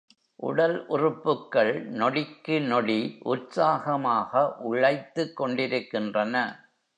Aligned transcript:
உடல் 0.35 0.87
உறுப்புக்கள், 0.87 1.91
நொடிக்குநொடி, 1.91 3.17
உற்சாகமாக 3.23 4.55
உழைத்துக் 4.57 5.35
கொண்டிருக்கின்றன. 5.35 6.35